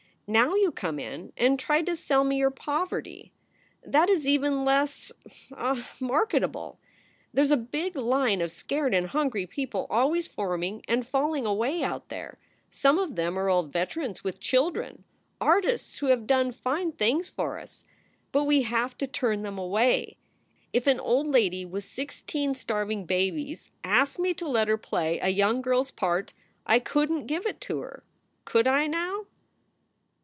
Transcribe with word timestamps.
Now 0.27 0.55
you 0.55 0.71
come 0.71 0.97
in 0.97 1.33
and 1.35 1.59
try 1.59 1.81
to 1.81 1.93
sell 1.93 2.23
me 2.23 2.37
your 2.37 2.51
poverty. 2.51 3.33
That 3.83 4.09
is 4.09 4.25
even 4.25 4.63
less 4.63 5.11
ah, 5.51 5.89
marketable. 5.99 6.79
There 7.33 7.43
s 7.43 7.51
a 7.51 7.57
big 7.57 7.97
line 7.97 8.39
of 8.39 8.49
scared 8.49 8.93
and 8.93 9.07
hungry 9.07 9.45
people 9.45 9.87
always 9.89 10.27
forming 10.27 10.85
and 10.87 11.05
falling 11.05 11.45
away 11.45 11.83
out 11.83 12.07
there. 12.07 12.37
Some 12.69 12.97
of 12.97 13.17
them 13.17 13.37
are 13.37 13.49
old 13.49 13.73
veterans 13.73 14.23
with 14.23 14.39
chil 14.39 14.71
dren, 14.71 15.03
artists 15.41 15.97
who 15.97 16.05
have 16.05 16.27
done 16.27 16.53
fine 16.53 16.93
things 16.93 17.29
for 17.29 17.59
us. 17.59 17.83
But 18.31 18.45
we 18.45 18.61
have 18.61 18.97
to 18.99 19.07
turn 19.07 19.41
them 19.41 19.57
away. 19.57 20.15
If 20.71 20.87
an 20.87 21.01
old 21.01 21.27
lady 21.27 21.65
with 21.65 21.83
sixteen 21.83 22.53
starving 22.55 23.05
babies 23.05 23.69
asked 23.83 24.17
me 24.17 24.33
to 24.35 24.47
let 24.47 24.69
her 24.69 24.77
play 24.77 25.19
a 25.19 25.27
young 25.27 25.61
girl 25.61 25.81
s 25.81 25.91
part 25.91 26.31
I 26.65 26.79
couldn 26.79 27.19
t 27.19 27.25
give 27.25 27.45
it 27.45 27.59
to 27.67 27.81
her, 27.81 28.05
could 28.45 28.65
I, 28.65 28.87
now?" 28.87 29.25